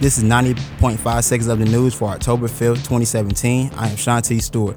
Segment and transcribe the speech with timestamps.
[0.00, 3.70] This is 90.5 seconds of the news for October 5th, 2017.
[3.76, 4.76] I am Shanti Stuart.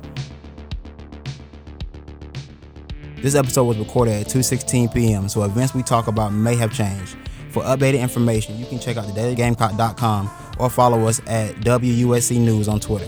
[3.21, 7.15] This episode was recorded at 2:16 p.m., so events we talk about may have changed.
[7.51, 10.29] For updated information, you can check out thedailygamecock.com
[10.59, 13.07] or follow us at WUSC News on Twitter.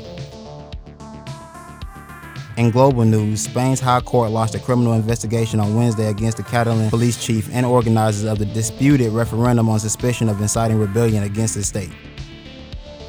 [2.59, 6.89] In global news, Spain's High Court launched a criminal investigation on Wednesday against the Catalan
[6.89, 11.63] police chief and organizers of the disputed referendum on suspicion of inciting rebellion against the
[11.63, 11.93] state.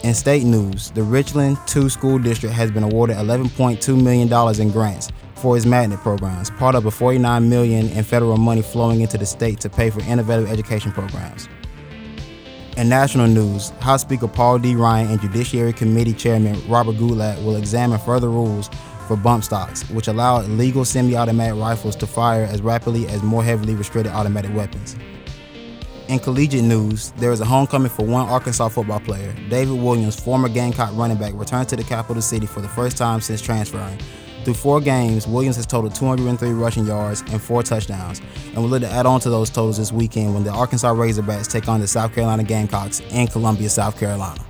[0.04, 5.10] In state news, the Richland 2 school district has been awarded $11.2 million in grants
[5.34, 9.26] for its magnet programs, part of a 49 million in federal money flowing into the
[9.26, 11.48] state to pay for innovative education programs.
[12.76, 14.76] In national news, House Speaker Paul D.
[14.76, 18.70] Ryan and Judiciary Committee Chairman Robert Goodlatte will examine further rules
[19.10, 23.74] for bump stocks, which allow legal semi-automatic rifles to fire as rapidly as more heavily
[23.74, 24.94] restricted automatic weapons.
[26.06, 29.34] In collegiate news, there is a homecoming for one Arkansas football player.
[29.48, 33.20] David Williams, former Gamecock running back, returned to the capital city for the first time
[33.20, 33.98] since transferring,
[34.44, 38.22] through four games, Williams has totaled 203 rushing yards and four touchdowns,
[38.54, 41.50] and we look to add on to those totals this weekend when the Arkansas Razorbacks
[41.50, 44.40] take on the South Carolina Gamecocks in Columbia, South Carolina.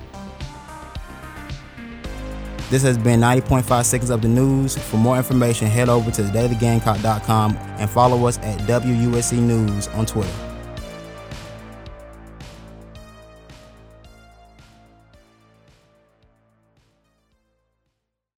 [2.70, 4.78] This has been 90.5 seconds of the news.
[4.78, 10.49] For more information, head over to thedailygamecock.com and follow us at WUSC News on Twitter.